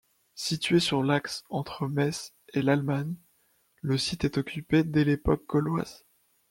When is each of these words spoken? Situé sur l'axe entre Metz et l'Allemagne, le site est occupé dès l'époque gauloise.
Situé 0.33 0.79
sur 0.79 1.03
l'axe 1.03 1.43
entre 1.51 1.87
Metz 1.87 2.33
et 2.55 2.63
l'Allemagne, 2.63 3.17
le 3.83 3.99
site 3.99 4.23
est 4.23 4.39
occupé 4.39 4.83
dès 4.83 5.03
l'époque 5.03 5.45
gauloise. 5.47 6.05